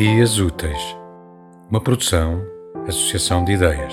[0.00, 0.96] Ideias Úteis,
[1.68, 2.46] uma produção,
[2.86, 3.92] associação de ideias.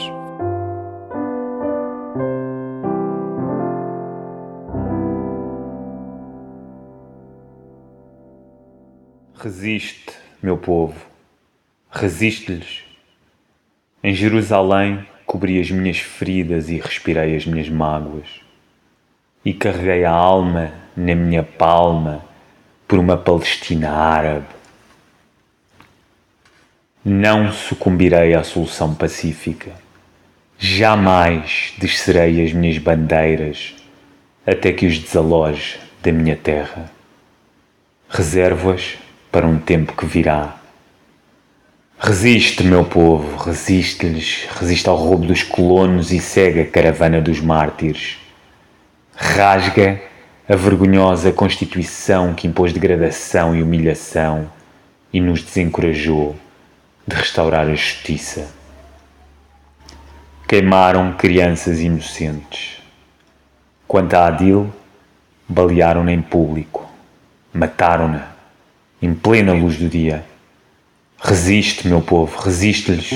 [9.34, 10.12] Resiste,
[10.44, 10.94] meu povo,
[11.90, 12.84] resiste-lhes.
[14.04, 18.28] Em Jerusalém cobri as minhas feridas e respirei as minhas mágoas.
[19.44, 22.24] E carreguei a alma na minha palma
[22.88, 24.65] por uma Palestina árabe.
[27.08, 29.72] Não sucumbirei à solução pacífica.
[30.58, 33.76] Jamais descerei as minhas bandeiras
[34.44, 36.90] até que os desaloje da minha terra.
[38.10, 38.98] Reservo-as
[39.32, 40.56] para um tempo que virá.
[42.00, 48.18] Resiste, meu povo, resiste-lhes, resiste ao roubo dos colonos e segue a caravana dos mártires.
[49.16, 50.02] Rasga
[50.50, 54.50] a vergonhosa Constituição que impôs degradação e humilhação
[55.14, 56.36] e nos desencorajou
[57.08, 58.48] de restaurar a justiça.
[60.48, 62.82] Queimaram crianças inocentes.
[63.88, 64.74] Quanto a Adil,
[65.48, 66.90] balearam-na em público,
[67.54, 68.28] mataram-na
[69.02, 70.26] em plena luz do dia.
[71.20, 73.12] Resiste, meu povo, resiste-lhes.